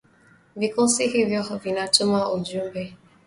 Vikosi 0.55 1.07
hivyo 1.07 1.57
vinatuma 1.63 2.31
ujumbe 2.31 2.93